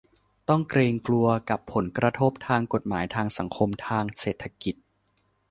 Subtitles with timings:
[0.49, 4.75] ต้องเกรงกลัวกับผลกระทบทางกฎหมาย ทางสังคม ทางเศรษฐกิจ